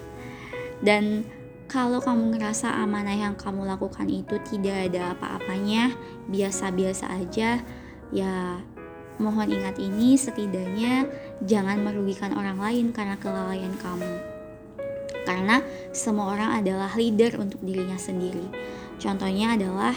Dan 0.82 1.24
kalau 1.70 2.02
kamu 2.02 2.34
ngerasa 2.36 2.74
amanah 2.82 3.14
yang 3.14 3.38
kamu 3.38 3.70
lakukan 3.70 4.10
itu 4.10 4.42
tidak 4.50 4.90
ada 4.90 5.14
apa-apanya 5.14 5.94
biasa-biasa 6.26 7.06
aja 7.14 7.62
ya 8.10 8.58
mohon 9.22 9.54
ingat 9.54 9.78
ini 9.78 10.18
setidaknya 10.18 11.06
jangan 11.46 11.86
merugikan 11.86 12.34
orang 12.34 12.58
lain 12.58 12.90
karena 12.90 13.20
kelalaian 13.22 13.76
kamu 13.78 14.29
karena 15.30 15.62
semua 15.94 16.34
orang 16.34 16.58
adalah 16.58 16.90
leader 16.98 17.38
untuk 17.38 17.62
dirinya 17.62 18.02
sendiri. 18.02 18.50
Contohnya 18.98 19.54
adalah 19.54 19.94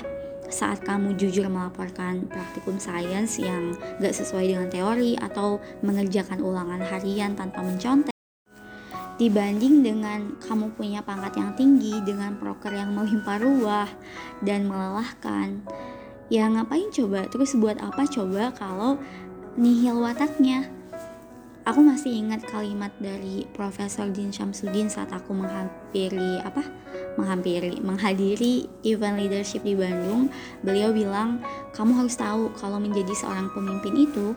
saat 0.53 0.85
kamu 0.85 1.17
jujur 1.17 1.49
melaporkan 1.49 2.29
praktikum 2.29 2.77
sains 2.77 3.41
yang 3.41 3.73
gak 4.05 4.13
sesuai 4.13 4.53
dengan 4.53 4.69
teori 4.69 5.17
atau 5.17 5.57
mengerjakan 5.81 6.45
ulangan 6.45 6.85
harian 6.85 7.33
tanpa 7.33 7.65
mencontek. 7.65 8.13
Dibanding 9.17 9.81
dengan 9.81 10.37
kamu 10.45 10.77
punya 10.77 11.01
pangkat 11.01 11.41
yang 11.41 11.57
tinggi 11.57 12.05
dengan 12.05 12.37
proker 12.37 12.77
yang 12.77 12.93
melimpah 12.93 13.41
ruah 13.41 13.89
dan 14.45 14.69
melelahkan 14.69 15.65
ya 16.29 16.49
ngapain 16.53 16.93
coba? 16.93 17.25
Terus 17.33 17.57
buat 17.57 17.81
apa 17.81 18.05
coba 18.05 18.53
kalau 18.53 19.01
nihil 19.57 20.01
wataknya 20.01 20.69
aku 21.63 21.81
masih 21.83 22.11
ingat 22.11 22.43
kalimat 22.51 22.91
dari 22.99 23.47
Profesor 23.55 24.11
Din 24.11 24.35
Syamsuddin 24.35 24.91
saat 24.91 25.11
aku 25.15 25.31
menghampiri 25.35 26.43
apa? 26.43 26.63
Menghampiri 27.15 27.79
menghadiri 27.79 28.67
event 28.83 29.19
leadership 29.19 29.63
di 29.63 29.79
Bandung. 29.79 30.27
Beliau 30.67 30.91
bilang 30.91 31.39
kamu 31.77 32.03
harus 32.03 32.19
tahu 32.19 32.51
kalau 32.59 32.83
menjadi 32.83 33.15
seorang 33.15 33.47
pemimpin 33.55 33.95
itu 33.95 34.35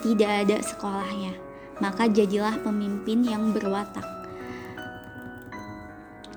tidak 0.00 0.48
ada 0.48 0.56
sekolahnya. 0.64 1.36
Maka 1.80 2.08
jadilah 2.08 2.56
pemimpin 2.62 3.26
yang 3.26 3.52
berwatak. 3.52 4.04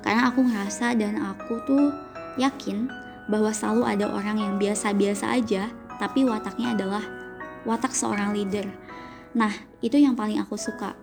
Karena 0.04 0.30
aku 0.30 0.46
ngerasa 0.46 0.94
dan 1.00 1.18
aku 1.18 1.64
tuh 1.66 1.90
yakin 2.38 2.92
bahwa 3.26 3.50
selalu 3.50 3.84
ada 3.90 4.06
orang 4.12 4.38
yang 4.38 4.54
biasa-biasa 4.62 5.34
aja 5.34 5.72
tapi 5.98 6.28
wataknya 6.28 6.78
adalah 6.78 7.02
watak 7.66 7.90
seorang 7.90 8.36
leader 8.36 8.70
Nah, 9.36 9.52
itu 9.84 10.00
yang 10.00 10.16
paling 10.16 10.40
aku 10.40 10.56
suka. 10.56 10.96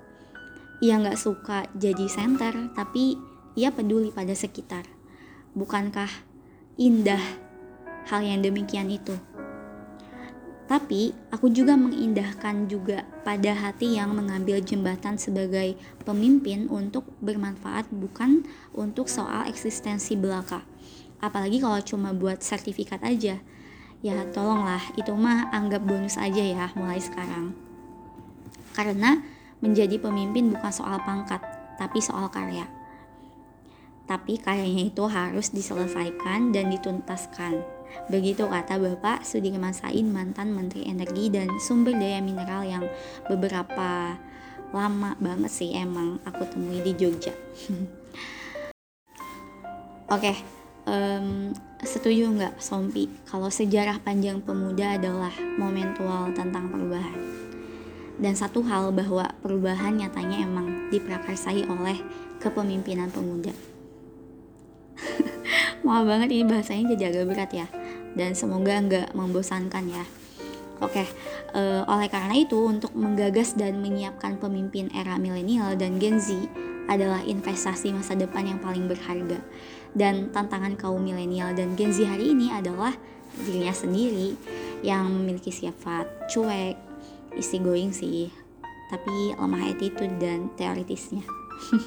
Ia 0.80 0.98
nggak 0.98 1.20
suka 1.20 1.68
jadi 1.76 2.08
center, 2.08 2.72
tapi 2.72 3.20
ia 3.52 3.68
peduli 3.68 4.08
pada 4.08 4.32
sekitar. 4.32 4.88
Bukankah 5.52 6.08
indah 6.80 7.20
hal 8.08 8.24
yang 8.24 8.40
demikian 8.40 8.88
itu? 8.88 9.12
Tapi 10.64 11.12
aku 11.28 11.52
juga 11.52 11.76
mengindahkan 11.76 12.64
juga 12.64 13.04
pada 13.20 13.52
hati 13.52 14.00
yang 14.00 14.16
mengambil 14.16 14.56
jembatan 14.64 15.20
sebagai 15.20 15.76
pemimpin 16.08 16.64
untuk 16.72 17.04
bermanfaat 17.20 17.92
bukan 17.92 18.48
untuk 18.72 19.12
soal 19.12 19.44
eksistensi 19.52 20.16
belaka. 20.16 20.64
Apalagi 21.20 21.60
kalau 21.60 21.76
cuma 21.84 22.16
buat 22.16 22.40
sertifikat 22.40 23.04
aja. 23.04 23.36
Ya 24.02 24.16
tolonglah, 24.34 24.82
itu 24.98 25.14
mah 25.14 25.52
anggap 25.54 25.84
bonus 25.84 26.18
aja 26.18 26.42
ya 26.42 26.72
mulai 26.74 26.98
sekarang. 26.98 27.62
Karena 28.72 29.20
menjadi 29.60 30.00
pemimpin 30.00 30.50
bukan 30.52 30.72
soal 30.72 30.98
pangkat, 31.04 31.40
tapi 31.78 32.02
soal 32.02 32.28
karya. 32.32 32.66
Tapi 34.08 34.36
karyanya 34.40 34.90
itu 34.90 35.06
harus 35.06 35.54
diselesaikan 35.54 36.50
dan 36.50 36.68
dituntaskan 36.74 37.82
Begitu 38.08 38.48
kata 38.48 38.80
Bapak 38.80 39.24
Sudirman 39.24 39.76
Said 39.76 40.04
mantan 40.08 40.52
Menteri 40.56 40.88
Energi 40.88 41.28
dan 41.28 41.48
Sumber 41.60 41.94
Daya 41.94 42.20
Mineral 42.24 42.64
yang 42.64 42.84
beberapa 43.28 44.16
lama 44.72 45.12
banget 45.20 45.52
sih 45.52 45.70
emang 45.76 46.16
aku 46.24 46.48
temui 46.48 46.80
di 46.80 46.96
Jogja. 46.96 47.32
Oke, 50.12 50.28
okay, 50.28 50.36
um, 50.84 51.56
setuju 51.80 52.28
nggak 52.36 52.60
Sompi 52.60 53.08
kalau 53.24 53.48
sejarah 53.48 54.00
panjang 54.04 54.44
pemuda 54.44 55.00
adalah 55.00 55.32
momentual 55.56 56.32
tentang 56.36 56.68
perubahan? 56.68 57.41
Dan 58.21 58.37
satu 58.37 58.61
hal 58.64 58.92
bahwa 58.92 59.33
perubahan 59.40 59.97
nyatanya 59.97 60.45
emang 60.45 60.92
diprakarsai 60.92 61.64
oleh 61.69 61.97
kepemimpinan 62.42 63.09
pemuda. 63.09 63.54
Maaf 65.87 66.04
banget 66.04 66.28
ini 66.31 66.45
bahasanya 66.47 66.95
jadi 66.95 67.04
agak 67.11 67.26
berat 67.33 67.50
ya 67.57 67.66
dan 68.12 68.37
semoga 68.37 68.76
nggak 68.81 69.09
membosankan 69.16 69.85
ya. 69.88 70.04
Oke, 70.83 71.07
uh, 71.54 71.87
oleh 71.87 72.11
karena 72.11 72.35
itu 72.42 72.59
untuk 72.59 72.90
menggagas 72.99 73.54
dan 73.54 73.78
menyiapkan 73.78 74.35
pemimpin 74.42 74.90
era 74.90 75.14
milenial 75.14 75.78
dan 75.78 76.02
Gen 76.02 76.19
Z 76.19 76.35
adalah 76.90 77.23
investasi 77.23 77.95
masa 77.95 78.19
depan 78.19 78.50
yang 78.50 78.59
paling 78.59 78.90
berharga. 78.90 79.38
Dan 79.95 80.35
tantangan 80.35 80.75
kaum 80.75 80.99
milenial 81.07 81.54
dan 81.54 81.78
Gen 81.78 81.95
Z 81.95 82.02
hari 82.02 82.35
ini 82.35 82.50
adalah 82.50 82.90
dirinya 83.47 83.71
sendiri 83.71 84.35
yang 84.83 85.07
memiliki 85.07 85.54
sifat 85.54 86.26
cuek, 86.26 86.75
isi 87.38 87.58
going 87.60 87.94
sih, 87.94 88.28
tapi 88.88 89.36
lemah 89.36 89.72
attitude 89.72 90.16
dan 90.20 90.52
teoritisnya. 90.56 91.24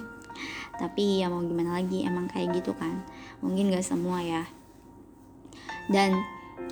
tapi 0.82 1.24
ya 1.24 1.32
mau 1.32 1.44
gimana 1.44 1.80
lagi, 1.80 2.04
emang 2.04 2.28
kayak 2.28 2.60
gitu 2.60 2.76
kan. 2.76 3.04
Mungkin 3.40 3.72
gak 3.72 3.86
semua 3.86 4.20
ya 4.24 4.44
dan 5.90 6.26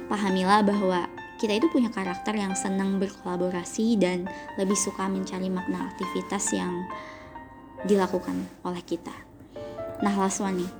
pahamilah 0.09 0.65
bahwa 0.65 1.05
kita 1.37 1.59
itu 1.59 1.67
punya 1.69 1.91
karakter 1.91 2.33
yang 2.33 2.55
senang 2.55 2.97
berkolaborasi 2.97 3.99
dan 3.99 4.25
lebih 4.55 4.77
suka 4.77 5.05
mencari 5.11 5.51
makna 5.51 5.91
aktivitas 5.91 6.55
yang 6.55 6.87
dilakukan 7.83 8.47
oleh 8.63 8.79
kita. 8.85 9.11
Nah, 9.99 10.13
last 10.15 10.39
one 10.39 10.63
nih, 10.63 10.71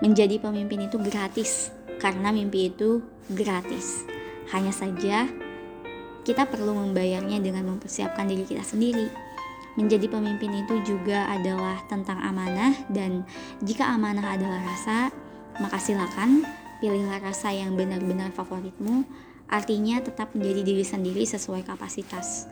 menjadi 0.00 0.38
pemimpin 0.38 0.86
itu 0.86 0.96
gratis 1.02 1.74
karena 1.98 2.30
mimpi 2.30 2.70
itu 2.70 3.02
gratis. 3.34 4.06
Hanya 4.54 4.70
saja 4.70 5.26
kita 6.22 6.46
perlu 6.46 6.74
membayarnya 6.74 7.42
dengan 7.42 7.74
mempersiapkan 7.74 8.26
diri 8.26 8.46
kita 8.46 8.62
sendiri. 8.62 9.10
Menjadi 9.74 10.04
pemimpin 10.06 10.52
itu 10.52 10.84
juga 10.84 11.26
adalah 11.32 11.80
tentang 11.88 12.20
amanah 12.20 12.76
dan 12.92 13.24
jika 13.64 13.88
amanah 13.88 14.36
adalah 14.36 14.60
rasa, 14.60 15.08
maka 15.58 15.80
silakan 15.80 16.44
pilihlah 16.82 17.22
rasa 17.22 17.54
yang 17.54 17.78
benar-benar 17.78 18.34
favoritmu, 18.36 19.06
artinya 19.48 20.02
tetap 20.02 20.34
menjadi 20.34 20.60
diri 20.66 20.84
sendiri 20.84 21.24
sesuai 21.24 21.64
kapasitas. 21.64 22.50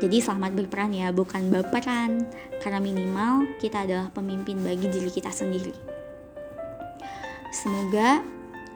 Jadi 0.00 0.20
selamat 0.20 0.52
berperan 0.56 0.92
ya, 0.92 1.12
bukan 1.12 1.48
baperan, 1.48 2.24
karena 2.60 2.80
minimal 2.80 3.48
kita 3.60 3.84
adalah 3.84 4.08
pemimpin 4.12 4.60
bagi 4.60 4.88
diri 4.88 5.10
kita 5.12 5.32
sendiri. 5.32 5.72
Semoga 7.52 8.20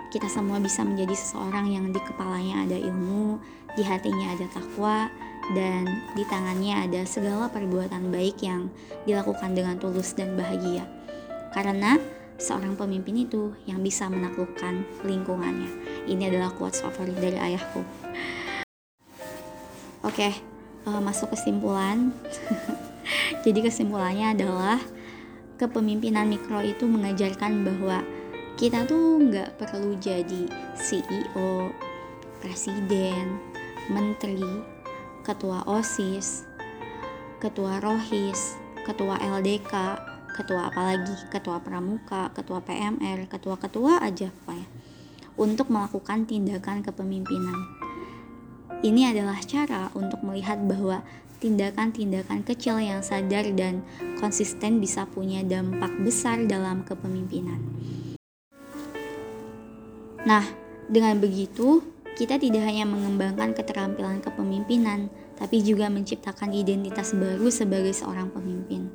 kita 0.09 0.29
semua 0.29 0.57
bisa 0.57 0.81
menjadi 0.81 1.13
seseorang 1.13 1.69
yang 1.69 1.93
di 1.93 2.01
kepalanya 2.01 2.65
ada 2.65 2.77
ilmu, 2.81 3.37
di 3.77 3.85
hatinya 3.85 4.33
ada 4.33 4.49
takwa, 4.49 5.13
dan 5.53 5.85
di 6.17 6.25
tangannya 6.29 6.89
ada 6.89 7.05
segala 7.05 7.49
perbuatan 7.53 8.09
baik 8.09 8.41
yang 8.41 8.73
dilakukan 9.05 9.53
dengan 9.53 9.77
tulus 9.77 10.17
dan 10.17 10.33
bahagia. 10.37 10.89
Karena 11.53 12.01
seorang 12.41 12.77
pemimpin 12.77 13.25
itu 13.29 13.53
yang 13.69 13.85
bisa 13.85 14.09
menaklukkan 14.09 14.85
lingkungannya. 15.05 15.69
Ini 16.09 16.33
adalah 16.33 16.53
quotes 16.57 16.81
favorit 16.81 17.17
dari 17.17 17.37
ayahku. 17.37 17.85
Oke, 20.07 20.25
okay, 20.25 20.33
uh, 20.89 20.97
eh, 20.97 21.03
masuk 21.05 21.37
kesimpulan. 21.37 22.17
Jadi 23.45 23.61
kesimpulannya 23.61 24.33
adalah 24.33 24.81
kepemimpinan 25.59 26.31
mikro 26.31 26.63
itu 26.63 26.87
mengajarkan 26.87 27.67
bahwa 27.67 28.05
kita 28.59 28.83
tuh 28.91 29.23
nggak 29.23 29.55
perlu 29.55 29.95
jadi 30.03 30.51
CEO, 30.75 31.71
presiden, 32.43 33.39
menteri, 33.87 34.67
ketua 35.23 35.63
OSIS, 35.71 36.43
ketua 37.39 37.79
ROHIS, 37.79 38.59
ketua 38.83 39.15
LDK, 39.23 39.73
ketua 40.39 40.71
apalagi 40.71 41.15
ketua 41.35 41.59
pramuka 41.59 42.31
ketua 42.31 42.63
PMR 42.63 43.27
ketua-ketua 43.27 43.99
aja 44.07 44.31
pak 44.47 44.55
ya 44.55 44.67
untuk 45.35 45.67
melakukan 45.67 46.31
tindakan 46.31 46.87
kepemimpinan 46.87 47.59
ini 48.87 49.11
adalah 49.11 49.43
cara 49.43 49.91
untuk 49.99 50.23
melihat 50.23 50.63
bahwa 50.63 51.03
tindakan-tindakan 51.43 52.47
kecil 52.47 52.79
yang 52.79 53.03
sadar 53.03 53.51
dan 53.59 53.83
konsisten 54.23 54.79
bisa 54.79 55.11
punya 55.11 55.43
dampak 55.43 55.91
besar 56.03 56.47
dalam 56.47 56.83
kepemimpinan. 56.87 57.59
Nah, 60.29 60.45
dengan 60.93 61.17
begitu, 61.17 61.81
kita 62.21 62.37
tidak 62.37 62.69
hanya 62.69 62.85
mengembangkan 62.85 63.57
keterampilan 63.57 64.21
kepemimpinan, 64.21 65.09
tapi 65.41 65.65
juga 65.65 65.89
menciptakan 65.89 66.53
identitas 66.53 67.17
baru 67.17 67.49
sebagai 67.49 67.97
seorang 67.97 68.29
pemimpin. 68.29 68.93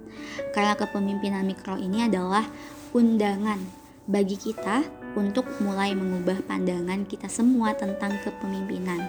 Karena 0.53 0.77
kepemimpinan 0.77 1.41
mikro 1.41 1.81
ini 1.81 2.05
adalah 2.05 2.45
undangan 2.93 3.57
bagi 4.05 4.37
kita 4.37 4.85
untuk 5.17 5.49
mulai 5.57 5.97
mengubah 5.97 6.45
pandangan 6.45 7.09
kita 7.09 7.25
semua 7.25 7.73
tentang 7.73 8.13
kepemimpinan. 8.21 9.01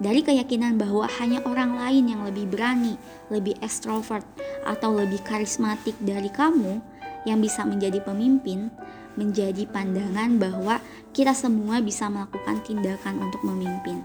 Dari 0.00 0.24
keyakinan 0.24 0.80
bahwa 0.80 1.04
hanya 1.20 1.44
orang 1.44 1.76
lain 1.76 2.08
yang 2.08 2.24
lebih 2.24 2.48
berani, 2.48 2.96
lebih 3.28 3.54
ekstrovert, 3.60 4.24
atau 4.64 4.96
lebih 4.96 5.20
karismatik 5.22 5.94
dari 6.00 6.32
kamu 6.32 6.80
yang 7.28 7.38
bisa 7.38 7.62
menjadi 7.68 8.00
pemimpin, 8.00 8.72
menjadi 9.14 9.66
pandangan 9.70 10.38
bahwa 10.38 10.78
kita 11.14 11.34
semua 11.34 11.78
bisa 11.78 12.10
melakukan 12.10 12.62
tindakan 12.66 13.22
untuk 13.22 13.40
memimpin. 13.46 14.02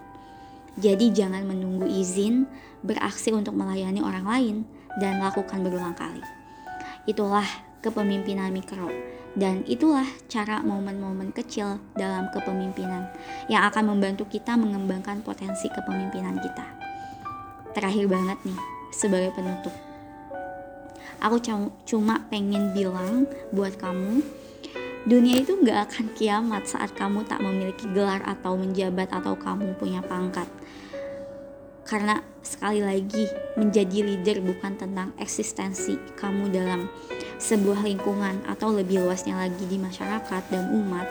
Jadi 0.80 1.12
jangan 1.12 1.43
menunggu 1.43 1.89
izin, 1.89 2.48
beraksi 2.86 3.36
untuk 3.36 3.58
melayani 3.58 4.00
orang 4.00 4.26
lain, 4.26 4.58
dan 5.02 5.19
lakukan 5.19 5.60
berulang 5.65 5.98
kali. 5.98 6.24
Itulah 7.04 7.45
kepemimpinan 7.84 8.54
mikro, 8.54 8.88
dan 9.36 9.65
itulah 9.67 10.06
cara 10.32 10.63
momen-momen 10.63 11.36
kecil 11.36 11.84
dalam 11.98 12.32
kepemimpinan 12.32 13.12
yang 13.52 13.67
akan 13.67 13.91
membantu 13.91 14.30
kita 14.30 14.56
mengembangkan 14.56 15.19
potensi 15.26 15.67
kepemimpinan 15.67 16.39
kita. 16.39 16.67
Terakhir 17.76 18.08
banget 18.08 18.39
nih, 18.48 18.60
sebagai 18.93 19.36
penutup. 19.36 19.76
Aku 21.19 21.43
cuma 21.84 22.24
pengen 22.32 22.72
bilang 22.72 23.28
buat 23.52 23.76
kamu, 23.76 24.24
dunia 25.08 25.40
itu 25.40 25.56
gak 25.64 25.92
akan 25.92 26.06
kiamat 26.18 26.64
saat 26.68 26.92
kamu 26.98 27.24
tak 27.24 27.40
memiliki 27.40 27.88
gelar 27.92 28.20
atau 28.28 28.60
menjabat 28.60 29.08
atau 29.14 29.38
kamu 29.40 29.76
punya 29.80 30.04
pangkat. 30.04 30.48
Karena 31.88 32.22
sekali 32.44 32.86
lagi 32.86 33.26
menjadi 33.58 34.06
leader 34.06 34.46
bukan 34.46 34.78
tentang 34.78 35.10
eksistensi 35.18 35.98
kamu 36.20 36.54
dalam 36.54 36.86
sebuah 37.40 37.82
lingkungan 37.82 38.46
atau 38.46 38.76
lebih 38.76 39.02
luasnya 39.02 39.40
lagi 39.40 39.66
di 39.66 39.80
masyarakat 39.80 40.44
dan 40.52 40.70
umat. 40.70 41.08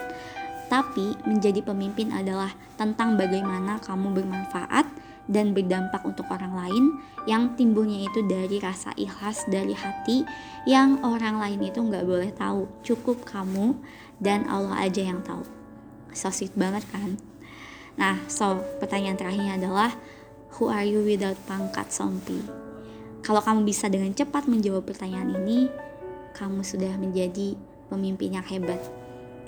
Tapi 0.68 1.16
menjadi 1.24 1.64
pemimpin 1.64 2.12
adalah 2.12 2.52
tentang 2.76 3.16
bagaimana 3.16 3.80
kamu 3.80 4.22
bermanfaat 4.22 4.86
dan 5.28 5.52
berdampak 5.52 6.00
untuk 6.08 6.24
orang 6.32 6.56
lain 6.56 6.84
yang 7.28 7.52
timbulnya 7.54 8.08
itu 8.08 8.24
dari 8.24 8.56
rasa 8.58 8.96
ikhlas 8.96 9.44
dari 9.52 9.76
hati 9.76 10.24
yang 10.64 11.04
orang 11.04 11.36
lain 11.36 11.60
itu 11.68 11.78
nggak 11.84 12.08
boleh 12.08 12.32
tahu 12.32 12.64
cukup 12.80 13.22
kamu 13.28 13.76
dan 14.18 14.48
Allah 14.48 14.88
aja 14.88 15.04
yang 15.04 15.20
tahu 15.20 15.44
so 16.16 16.32
sweet 16.32 16.56
banget 16.56 16.82
kan 16.88 17.20
nah 18.00 18.16
so 18.26 18.64
pertanyaan 18.80 19.20
terakhirnya 19.20 19.60
adalah 19.60 19.92
Who 20.56 20.72
are 20.72 20.82
you 20.82 21.04
without 21.04 21.36
pangkat 21.44 21.92
Sompi? 21.92 22.40
Kalau 23.20 23.44
kamu 23.44 23.68
bisa 23.68 23.92
dengan 23.92 24.16
cepat 24.16 24.48
menjawab 24.48 24.88
pertanyaan 24.88 25.36
ini, 25.44 25.68
kamu 26.32 26.64
sudah 26.64 26.96
menjadi 26.96 27.52
pemimpin 27.92 28.40
yang 28.40 28.46
hebat. 28.48 28.80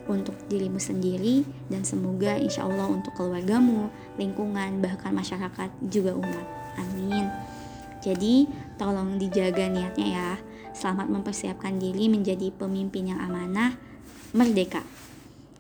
Untuk 0.06 0.36
dirimu 0.48 0.78
sendiri 0.78 1.44
dan 1.68 1.84
semoga 1.84 2.38
insya 2.38 2.64
Allah 2.64 2.88
untuk 2.88 3.12
keluargamu, 3.18 3.90
lingkungan, 4.16 4.80
bahkan 4.80 5.12
masyarakat 5.12 5.68
juga 5.90 6.16
umat. 6.16 6.46
Amin. 6.78 7.26
Jadi 8.00 8.48
tolong 8.80 9.20
dijaga 9.20 9.68
niatnya 9.68 10.06
ya. 10.08 10.30
Selamat 10.72 11.10
mempersiapkan 11.12 11.76
diri 11.76 12.08
menjadi 12.08 12.48
pemimpin 12.54 13.12
yang 13.12 13.20
amanah, 13.20 13.76
merdeka. 14.32 14.80